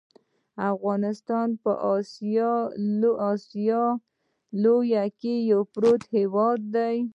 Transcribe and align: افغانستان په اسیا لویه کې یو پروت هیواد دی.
افغانستان 0.73 1.47
په 1.63 1.71
اسیا 3.29 3.83
لویه 4.63 5.05
کې 5.19 5.33
یو 5.51 5.61
پروت 5.73 6.01
هیواد 6.15 6.59
دی. 6.75 6.95